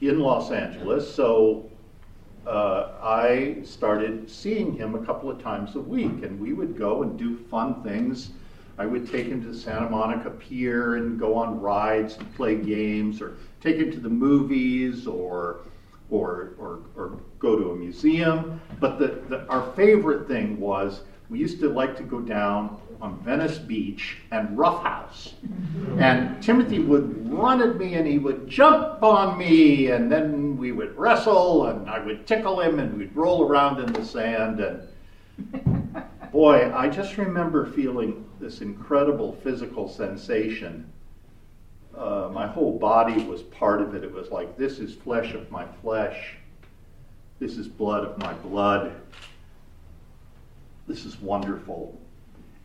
in 0.00 0.20
Los 0.20 0.50
Angeles, 0.50 1.12
so 1.12 1.68
uh, 2.46 2.92
I 3.02 3.58
started 3.64 4.30
seeing 4.30 4.74
him 4.74 4.94
a 4.94 5.04
couple 5.04 5.30
of 5.30 5.42
times 5.42 5.74
a 5.76 5.80
week, 5.80 6.22
and 6.22 6.38
we 6.38 6.52
would 6.52 6.76
go 6.76 7.02
and 7.02 7.18
do 7.18 7.36
fun 7.50 7.82
things. 7.82 8.30
I 8.78 8.86
would 8.86 9.10
take 9.10 9.26
him 9.26 9.42
to 9.42 9.54
Santa 9.54 9.90
Monica 9.90 10.30
Pier 10.30 10.96
and 10.96 11.18
go 11.18 11.34
on 11.34 11.60
rides 11.60 12.16
and 12.16 12.34
play 12.36 12.54
games, 12.54 13.20
or 13.20 13.36
take 13.60 13.76
him 13.76 13.90
to 13.92 14.00
the 14.00 14.08
movies, 14.08 15.06
or 15.06 15.60
or 16.10 16.54
or, 16.58 16.80
or 16.96 17.20
go 17.38 17.58
to 17.58 17.70
a 17.70 17.76
museum. 17.76 18.60
But 18.80 18.98
the, 18.98 19.20
the, 19.28 19.46
our 19.46 19.72
favorite 19.72 20.26
thing 20.28 20.58
was 20.58 21.02
we 21.30 21.38
used 21.38 21.60
to 21.60 21.68
like 21.68 21.96
to 21.98 22.02
go 22.02 22.20
down 22.20 22.80
on 23.00 23.18
Venice 23.22 23.58
Beach 23.58 24.18
and 24.30 24.56
roughhouse. 24.56 25.34
And 25.98 26.42
Timothy 26.42 26.78
would 26.78 27.30
run 27.30 27.60
at 27.62 27.76
me 27.76 27.94
and 27.94 28.06
he 28.06 28.18
would 28.18 28.48
jump 28.48 29.02
on 29.02 29.38
me, 29.38 29.88
and 29.90 30.10
then 30.10 30.56
we 30.56 30.72
would 30.72 30.96
wrestle, 30.96 31.66
and 31.66 31.88
I 31.88 32.04
would 32.04 32.26
tickle 32.26 32.60
him, 32.60 32.78
and 32.78 32.98
we'd 32.98 33.14
roll 33.14 33.46
around 33.46 33.80
in 33.80 33.92
the 33.92 34.04
sand. 34.04 34.60
And 34.60 36.02
boy, 36.32 36.72
I 36.74 36.88
just 36.88 37.18
remember 37.18 37.66
feeling 37.66 38.24
this 38.40 38.60
incredible 38.60 39.34
physical 39.34 39.88
sensation. 39.88 40.90
Uh, 41.96 42.30
my 42.32 42.46
whole 42.46 42.78
body 42.78 43.22
was 43.24 43.42
part 43.42 43.80
of 43.80 43.94
it. 43.94 44.04
It 44.04 44.12
was 44.12 44.30
like, 44.30 44.56
this 44.56 44.78
is 44.78 44.94
flesh 44.94 45.34
of 45.34 45.50
my 45.50 45.66
flesh, 45.82 46.36
this 47.38 47.56
is 47.56 47.68
blood 47.68 48.04
of 48.04 48.18
my 48.18 48.32
blood. 48.34 48.92
This 50.86 51.04
is 51.04 51.20
wonderful. 51.20 52.00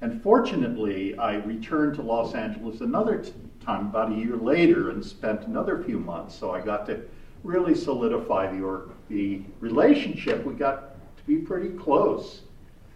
And 0.01 0.21
fortunately, 0.21 1.17
I 1.17 1.35
returned 1.35 1.95
to 1.95 2.01
Los 2.01 2.33
Angeles 2.33 2.81
another 2.81 3.19
t- 3.19 3.33
time, 3.63 3.87
about 3.87 4.11
a 4.11 4.15
year 4.15 4.35
later, 4.35 4.89
and 4.89 5.03
spent 5.03 5.43
another 5.43 5.83
few 5.83 5.99
months. 5.99 6.35
So 6.35 6.51
I 6.51 6.59
got 6.61 6.85
to 6.87 7.03
really 7.43 7.75
solidify 7.75 8.55
the, 8.55 8.63
or- 8.63 8.89
the 9.09 9.41
relationship. 9.59 10.45
We 10.45 10.53
got 10.53 10.95
to 11.17 11.23
be 11.23 11.37
pretty 11.37 11.69
close. 11.77 12.41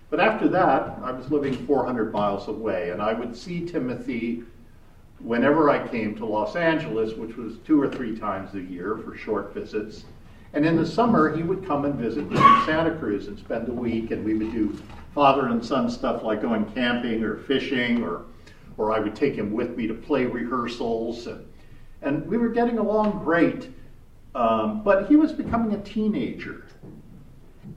But 0.09 0.19
after 0.19 0.47
that, 0.49 0.97
I 1.03 1.11
was 1.11 1.29
living 1.29 1.53
400 1.65 2.11
miles 2.11 2.47
away, 2.47 2.89
and 2.89 3.01
I 3.01 3.13
would 3.13 3.35
see 3.35 3.65
Timothy 3.65 4.43
whenever 5.19 5.69
I 5.69 5.87
came 5.87 6.15
to 6.15 6.25
Los 6.25 6.55
Angeles, 6.55 7.13
which 7.13 7.35
was 7.35 7.57
two 7.65 7.81
or 7.81 7.89
three 7.89 8.17
times 8.17 8.53
a 8.53 8.61
year 8.61 8.97
for 8.97 9.17
short 9.17 9.53
visits. 9.53 10.05
And 10.53 10.65
in 10.65 10.75
the 10.75 10.85
summer, 10.85 11.35
he 11.35 11.43
would 11.43 11.65
come 11.65 11.85
and 11.85 11.95
visit 11.95 12.29
me 12.29 12.37
in 12.37 12.65
Santa 12.65 12.95
Cruz 12.97 13.27
and 13.27 13.37
spend 13.37 13.67
a 13.67 13.73
week, 13.73 14.11
and 14.11 14.23
we 14.23 14.33
would 14.33 14.51
do 14.51 14.77
father 15.13 15.47
and 15.47 15.63
son 15.63 15.89
stuff 15.89 16.23
like 16.23 16.41
going 16.41 16.65
camping 16.71 17.23
or 17.23 17.37
fishing, 17.37 18.03
or, 18.03 18.25
or 18.77 18.93
I 18.93 18.99
would 18.99 19.15
take 19.15 19.35
him 19.35 19.51
with 19.51 19.75
me 19.75 19.87
to 19.87 19.93
play 19.93 20.25
rehearsals. 20.25 21.27
And, 21.27 21.45
and 22.01 22.25
we 22.27 22.37
were 22.37 22.49
getting 22.49 22.77
along 22.77 23.23
great. 23.23 23.69
Um, 24.35 24.83
but 24.83 25.07
he 25.07 25.15
was 25.15 25.31
becoming 25.31 25.73
a 25.73 25.81
teenager. 25.81 26.67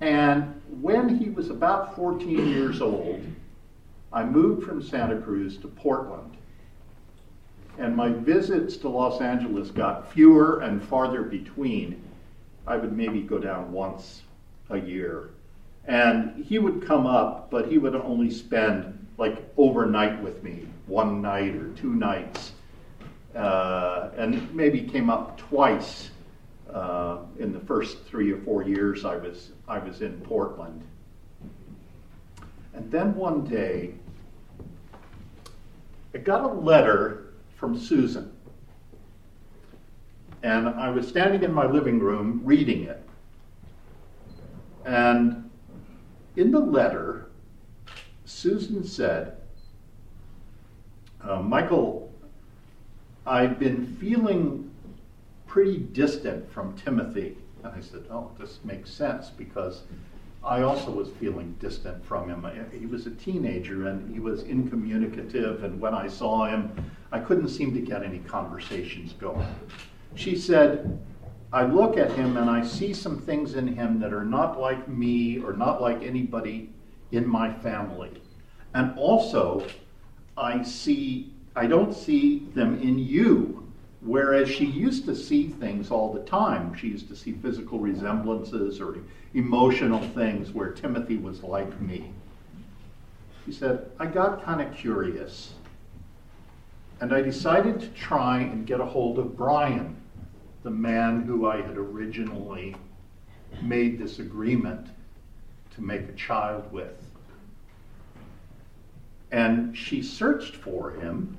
And 0.01 0.61
when 0.81 1.19
he 1.19 1.31
was 1.31 1.51
about 1.51 1.97
14 1.97 2.49
years 2.49 2.81
old, 2.83 3.25
I 4.13 4.25
moved 4.25 4.67
from 4.67 4.83
Santa 4.83 5.19
Cruz 5.21 5.57
to 5.59 5.69
Portland. 5.69 6.37
And 7.79 7.97
my 7.97 8.11
visits 8.11 8.77
to 8.79 8.89
Los 8.89 9.21
Angeles 9.21 9.71
got 9.71 10.13
fewer 10.13 10.61
and 10.61 10.83
farther 10.83 11.23
between. 11.23 12.03
I 12.67 12.77
would 12.77 12.97
maybe 12.97 13.23
go 13.23 13.39
down 13.39 13.73
once 13.73 14.23
a 14.69 14.79
year. 14.79 15.31
And 15.87 16.45
he 16.45 16.59
would 16.59 16.87
come 16.87 17.07
up, 17.07 17.51
but 17.51 17.69
he 17.69 17.79
would 17.79 17.95
only 17.95 18.31
spend 18.31 19.07
like 19.19 19.43
overnight 19.57 20.23
with 20.23 20.43
me, 20.43 20.67
one 20.87 21.21
night 21.21 21.55
or 21.55 21.69
two 21.71 21.95
nights. 21.95 22.53
Uh, 23.35 24.11
and 24.17 24.53
maybe 24.55 24.83
came 24.83 25.09
up 25.09 25.39
twice 25.39 26.11
uh, 26.73 27.19
in 27.39 27.53
the 27.53 27.61
first 27.61 28.05
three 28.07 28.33
or 28.33 28.39
four 28.39 28.63
years 28.63 29.05
I 29.05 29.17
was, 29.17 29.51
I 29.69 29.79
was 29.79 30.03
in 30.03 30.21
Portland. 30.21 30.83
And 32.75 32.91
then 32.91 33.15
one 33.15 33.45
day, 33.45 33.95
I 36.15 36.19
got 36.19 36.43
a 36.43 36.53
letter 36.53 37.30
from 37.61 37.79
Susan. 37.79 38.33
And 40.43 40.67
I 40.67 40.89
was 40.89 41.07
standing 41.07 41.43
in 41.43 41.53
my 41.53 41.67
living 41.67 42.01
room 42.01 42.41
reading 42.43 42.85
it. 42.85 43.07
And 44.87 45.51
in 46.37 46.51
the 46.51 46.59
letter, 46.59 47.31
Susan 48.25 48.83
said, 48.83 49.37
uh, 51.23 51.43
Michael, 51.43 52.11
I've 53.27 53.59
been 53.59 53.87
feeling 53.97 54.71
pretty 55.47 55.77
distant 55.77 56.51
from 56.51 56.75
Timothy. 56.79 57.37
And 57.63 57.75
I 57.75 57.81
said, 57.83 58.07
Oh, 58.11 58.31
this 58.39 58.61
makes 58.65 58.89
sense 58.89 59.29
because 59.29 59.83
I 60.43 60.63
also 60.63 60.91
was 60.91 61.11
feeling 61.21 61.55
distant 61.61 62.03
from 62.07 62.31
him. 62.31 62.47
He 62.73 62.87
was 62.87 63.07
a 63.07 63.11
teenager 63.11 63.89
and 63.89 64.11
he 64.11 64.19
was 64.19 64.45
incommunicative, 64.45 65.63
and 65.63 65.79
when 65.79 65.93
I 65.95 66.09
saw 66.09 66.47
him, 66.47 66.73
I 67.13 67.19
couldn't 67.19 67.49
seem 67.49 67.75
to 67.75 67.81
get 67.81 68.03
any 68.03 68.21
conversations 68.21 69.13
going. 69.15 69.47
She 70.15 70.37
said, 70.37 71.01
I 71.53 71.65
look 71.65 71.97
at 71.97 72.13
him 72.13 72.37
and 72.37 72.49
I 72.49 72.65
see 72.65 72.95
some 72.95 73.19
things 73.19 73.55
in 73.55 73.67
him 73.67 73.99
that 74.01 74.13
are 74.13 74.25
not 74.25 74.61
like 74.61 74.89
me 74.89 75.39
or 75.41 75.53
not 75.53 75.83
like 75.83 76.03
anybody 76.03 76.73
in 77.11 77.27
my 77.27 77.53
family. 77.53 78.23
And 78.75 78.97
also, 78.97 79.67
I 80.37 80.63
see, 80.63 81.33
I 81.57 81.67
don't 81.67 81.93
see 81.93 82.47
them 82.55 82.81
in 82.81 82.99
you. 82.99 83.57
Whereas 84.03 84.49
she 84.49 84.65
used 84.65 85.05
to 85.07 85.15
see 85.15 85.49
things 85.49 85.91
all 85.91 86.13
the 86.13 86.21
time. 86.21 86.75
She 86.75 86.87
used 86.89 87.09
to 87.09 87.17
see 87.17 87.33
physical 87.33 87.81
resemblances 87.81 88.81
or 88.81 88.99
emotional 89.35 90.01
things 90.11 90.53
where 90.53 90.71
Timothy 90.71 91.17
was 91.17 91.43
like 91.43 91.81
me. 91.81 92.13
She 93.45 93.53
said, 93.53 93.91
I 93.99 94.07
got 94.07 94.45
kind 94.45 94.61
of 94.63 94.73
curious. 94.75 95.55
And 97.01 97.15
I 97.15 97.23
decided 97.23 97.81
to 97.81 97.89
try 97.89 98.41
and 98.41 98.67
get 98.67 98.79
a 98.79 98.85
hold 98.85 99.19
of 99.19 99.35
Brian, 99.35 99.97
the 100.63 100.71
man 100.71 101.23
who 101.23 101.49
I 101.49 101.63
had 101.63 101.79
originally 101.79 102.77
made 103.63 103.99
this 103.99 104.19
agreement 104.19 104.89
to 105.75 105.81
make 105.81 106.03
a 106.03 106.13
child 106.13 106.71
with. 106.71 107.11
And 109.33 109.77
she 109.77 110.03
searched 110.03 110.57
for 110.57 110.91
him, 110.91 111.39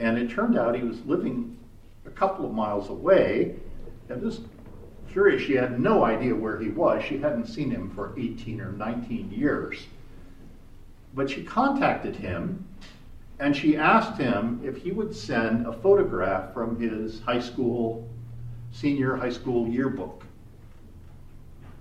and 0.00 0.18
it 0.18 0.30
turned 0.30 0.58
out 0.58 0.74
he 0.74 0.82
was 0.82 1.04
living 1.04 1.56
a 2.04 2.10
couple 2.10 2.44
of 2.44 2.52
miles 2.52 2.88
away, 2.90 3.54
and 4.08 4.20
just 4.20 4.40
curious, 5.12 5.42
she 5.42 5.54
had 5.54 5.78
no 5.78 6.04
idea 6.04 6.34
where 6.34 6.58
he 6.58 6.70
was. 6.70 7.04
She 7.04 7.18
hadn't 7.18 7.46
seen 7.46 7.70
him 7.70 7.90
for 7.94 8.12
18 8.18 8.60
or 8.60 8.72
19 8.72 9.30
years. 9.30 9.86
But 11.14 11.30
she 11.30 11.44
contacted 11.44 12.16
him 12.16 12.66
and 13.38 13.56
she 13.56 13.76
asked 13.76 14.18
him 14.18 14.60
if 14.64 14.76
he 14.76 14.92
would 14.92 15.14
send 15.14 15.66
a 15.66 15.72
photograph 15.72 16.52
from 16.54 16.80
his 16.80 17.20
high 17.20 17.40
school, 17.40 18.08
senior 18.72 19.16
high 19.16 19.30
school 19.30 19.68
yearbook. 19.68 20.24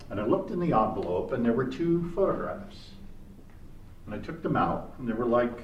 And 0.09 0.19
I 0.19 0.25
looked 0.25 0.51
in 0.51 0.59
the 0.59 0.73
envelope 0.73 1.31
and 1.31 1.45
there 1.45 1.53
were 1.53 1.65
two 1.65 2.11
photographs. 2.15 2.91
And 4.05 4.15
I 4.15 4.17
took 4.17 4.43
them 4.43 4.55
out 4.55 4.93
and 4.97 5.07
they 5.07 5.13
were 5.13 5.25
like 5.25 5.61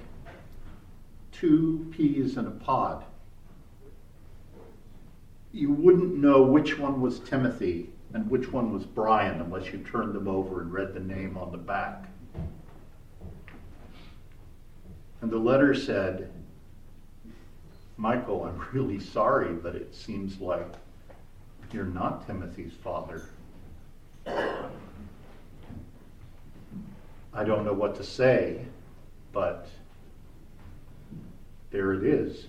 two 1.32 1.92
peas 1.96 2.38
in 2.38 2.48
a 2.48 2.52
pod 2.52 3.04
you 5.52 5.72
wouldn't 5.72 6.16
know 6.16 6.44
which 6.44 6.78
one 6.78 7.02
was 7.02 7.20
Timothy 7.20 7.90
and 8.14 8.30
which 8.30 8.52
one 8.52 8.72
was 8.72 8.86
Brian 8.86 9.42
unless 9.42 9.72
you 9.72 9.80
turned 9.80 10.14
them 10.14 10.28
over 10.28 10.62
and 10.62 10.72
read 10.72 10.94
the 10.94 11.00
name 11.00 11.38
on 11.38 11.52
the 11.52 11.58
back. 11.58 12.09
And 15.22 15.30
the 15.30 15.38
letter 15.38 15.76
said, 15.76 16.32
Michael, 17.98 18.46
I'm 18.46 18.62
really 18.72 19.00
sorry, 19.00 19.54
but 19.54 19.76
it 19.76 19.94
seems 19.94 20.40
like 20.40 20.72
you're 21.74 21.84
not 21.86 22.26
Timothy's 22.26 22.74
father. 22.84 23.30
I 27.34 27.44
don't 27.44 27.66
know 27.66 27.74
what 27.74 27.96
to 27.96 28.04
say, 28.04 28.66
but 29.34 29.68
there 31.72 31.94
it 31.94 32.04
is. 32.04 32.48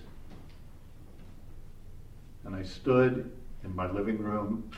And 2.45 2.55
I 2.55 2.63
stood 2.63 3.31
in 3.63 3.75
my 3.75 3.91
living 3.91 4.17
room 4.17 4.71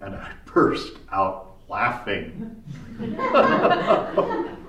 and 0.00 0.14
I 0.14 0.32
burst 0.44 0.94
out 1.12 1.56
laughing. 1.68 2.62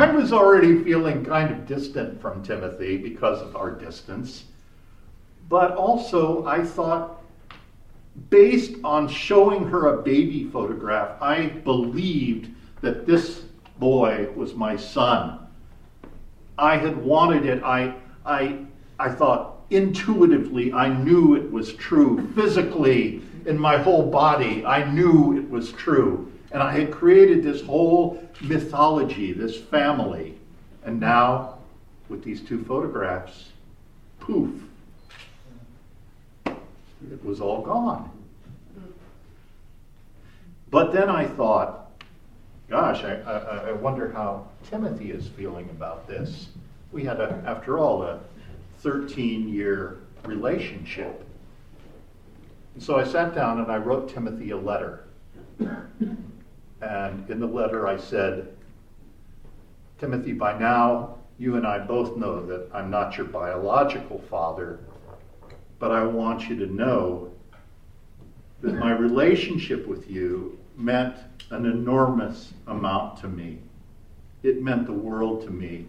I 0.00 0.10
was 0.10 0.32
already 0.32 0.82
feeling 0.82 1.26
kind 1.26 1.50
of 1.50 1.66
distant 1.66 2.22
from 2.22 2.42
Timothy 2.42 2.96
because 2.96 3.42
of 3.42 3.54
our 3.54 3.70
distance. 3.70 4.44
But 5.46 5.72
also, 5.72 6.46
I 6.46 6.64
thought, 6.64 7.22
based 8.30 8.76
on 8.82 9.08
showing 9.08 9.66
her 9.66 9.88
a 9.88 10.02
baby 10.02 10.44
photograph, 10.44 11.20
I 11.20 11.48
believed 11.48 12.48
that 12.80 13.04
this 13.04 13.42
boy 13.78 14.30
was 14.34 14.54
my 14.54 14.74
son. 14.74 15.38
I 16.56 16.78
had 16.78 16.96
wanted 16.96 17.44
it. 17.44 17.62
I, 17.62 17.94
I, 18.24 18.60
I 18.98 19.10
thought, 19.10 19.58
intuitively, 19.68 20.72
I 20.72 20.88
knew 20.88 21.34
it 21.34 21.52
was 21.52 21.74
true. 21.74 22.26
Physically, 22.34 23.20
in 23.44 23.58
my 23.58 23.76
whole 23.76 24.10
body, 24.10 24.64
I 24.64 24.90
knew 24.90 25.36
it 25.36 25.50
was 25.50 25.72
true. 25.72 26.32
And 26.52 26.62
I 26.62 26.72
had 26.72 26.90
created 26.90 27.42
this 27.42 27.62
whole 27.62 28.26
mythology, 28.40 29.32
this 29.32 29.56
family. 29.56 30.36
And 30.84 30.98
now, 30.98 31.58
with 32.08 32.24
these 32.24 32.40
two 32.40 32.64
photographs, 32.64 33.50
poof, 34.18 34.50
it 36.46 37.24
was 37.24 37.40
all 37.40 37.62
gone. 37.62 38.10
But 40.70 40.92
then 40.92 41.08
I 41.08 41.26
thought, 41.26 41.90
gosh, 42.68 43.04
I, 43.04 43.14
I, 43.22 43.68
I 43.68 43.72
wonder 43.72 44.12
how 44.12 44.46
Timothy 44.68 45.10
is 45.10 45.28
feeling 45.28 45.68
about 45.70 46.06
this. 46.06 46.48
We 46.92 47.04
had, 47.04 47.20
a, 47.20 47.42
after 47.46 47.78
all, 47.78 48.02
a 48.02 48.20
13 48.78 49.48
year 49.48 49.98
relationship. 50.24 51.24
And 52.74 52.82
so 52.82 52.96
I 52.96 53.04
sat 53.04 53.34
down 53.34 53.60
and 53.60 53.70
I 53.70 53.76
wrote 53.78 54.12
Timothy 54.12 54.50
a 54.50 54.56
letter. 54.56 55.04
And 56.80 57.28
in 57.28 57.40
the 57.40 57.46
letter 57.46 57.86
I 57.86 57.96
said, 57.96 58.48
Timothy, 59.98 60.32
by 60.32 60.58
now 60.58 61.18
you 61.38 61.56
and 61.56 61.66
I 61.66 61.78
both 61.78 62.16
know 62.16 62.44
that 62.46 62.68
I'm 62.72 62.90
not 62.90 63.16
your 63.16 63.26
biological 63.26 64.22
father, 64.30 64.80
but 65.78 65.90
I 65.90 66.04
want 66.04 66.48
you 66.48 66.56
to 66.56 66.66
know 66.66 67.30
that 68.62 68.74
my 68.74 68.92
relationship 68.92 69.86
with 69.86 70.10
you 70.10 70.58
meant 70.76 71.16
an 71.50 71.66
enormous 71.66 72.52
amount 72.66 73.20
to 73.20 73.28
me. 73.28 73.58
It 74.42 74.62
meant 74.62 74.86
the 74.86 74.92
world 74.92 75.44
to 75.44 75.50
me. 75.50 75.86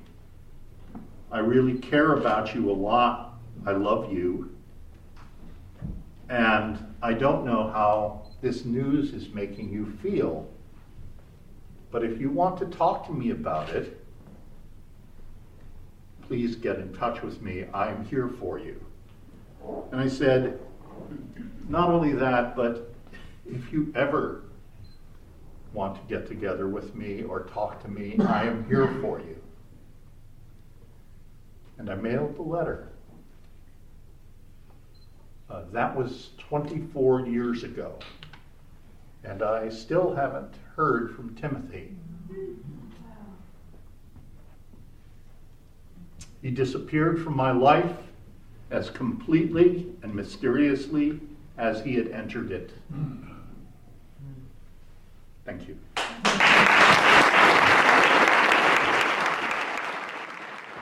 I 1.31 1.39
really 1.39 1.77
care 1.79 2.13
about 2.13 2.53
you 2.53 2.69
a 2.69 2.73
lot. 2.73 3.39
I 3.65 3.71
love 3.71 4.11
you. 4.11 4.51
And 6.29 6.77
I 7.01 7.13
don't 7.13 7.45
know 7.45 7.69
how 7.69 8.27
this 8.41 8.65
news 8.65 9.13
is 9.13 9.33
making 9.33 9.71
you 9.71 9.85
feel. 10.01 10.47
But 11.91 12.03
if 12.03 12.19
you 12.19 12.29
want 12.29 12.57
to 12.59 12.65
talk 12.65 13.05
to 13.07 13.11
me 13.11 13.31
about 13.31 13.69
it, 13.69 14.03
please 16.27 16.55
get 16.55 16.79
in 16.79 16.93
touch 16.93 17.21
with 17.21 17.41
me. 17.41 17.65
I'm 17.73 18.05
here 18.05 18.27
for 18.27 18.57
you. 18.57 18.83
And 19.91 19.99
I 19.99 20.07
said, 20.07 20.59
not 21.67 21.89
only 21.89 22.13
that, 22.13 22.55
but 22.55 22.93
if 23.45 23.71
you 23.71 23.91
ever 23.95 24.43
want 25.73 25.95
to 25.95 26.13
get 26.13 26.27
together 26.27 26.67
with 26.67 26.95
me 26.95 27.23
or 27.23 27.43
talk 27.43 27.81
to 27.83 27.89
me, 27.89 28.15
I 28.19 28.45
am 28.45 28.65
here 28.65 28.87
for 29.01 29.19
you 29.19 29.41
and 31.81 31.89
I 31.89 31.95
mailed 31.95 32.37
the 32.37 32.43
letter. 32.43 32.89
Uh, 35.49 35.63
that 35.73 35.95
was 35.95 36.29
24 36.37 37.21
years 37.27 37.63
ago. 37.63 37.97
And 39.23 39.43
I 39.43 39.69
still 39.69 40.15
haven't 40.15 40.55
heard 40.75 41.15
from 41.15 41.35
Timothy. 41.35 41.95
He 46.41 46.49
disappeared 46.49 47.23
from 47.23 47.35
my 47.35 47.51
life 47.51 47.95
as 48.71 48.89
completely 48.89 49.93
and 50.01 50.15
mysteriously 50.15 51.19
as 51.57 51.83
he 51.83 51.95
had 51.95 52.07
entered 52.07 52.51
it. 52.51 52.71
Thank 55.45 55.67
you. 55.67 55.77